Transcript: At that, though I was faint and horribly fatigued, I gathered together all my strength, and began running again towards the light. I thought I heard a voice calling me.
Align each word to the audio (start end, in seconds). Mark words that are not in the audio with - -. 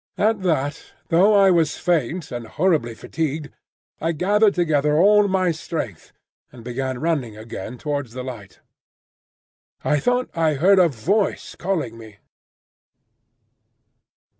At 0.17 0.41
that, 0.41 0.93
though 1.09 1.35
I 1.35 1.51
was 1.51 1.77
faint 1.77 2.31
and 2.31 2.47
horribly 2.47 2.95
fatigued, 2.95 3.51
I 3.99 4.13
gathered 4.13 4.55
together 4.55 4.97
all 4.97 5.27
my 5.27 5.51
strength, 5.51 6.11
and 6.51 6.63
began 6.63 6.97
running 6.99 7.37
again 7.37 7.77
towards 7.77 8.13
the 8.13 8.23
light. 8.23 8.61
I 9.85 9.99
thought 9.99 10.35
I 10.35 10.55
heard 10.55 10.79
a 10.79 10.87
voice 10.89 11.53
calling 11.53 11.99
me. 11.99 12.17